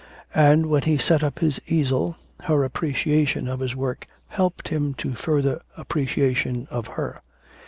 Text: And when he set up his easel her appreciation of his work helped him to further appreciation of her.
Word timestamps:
And 0.33 0.65
when 0.65 0.81
he 0.81 0.97
set 0.97 1.23
up 1.23 1.37
his 1.37 1.59
easel 1.67 2.17
her 2.45 2.63
appreciation 2.63 3.47
of 3.47 3.59
his 3.59 3.75
work 3.75 4.07
helped 4.29 4.69
him 4.69 4.95
to 4.95 5.13
further 5.13 5.61
appreciation 5.77 6.67
of 6.71 6.87
her. 6.97 7.21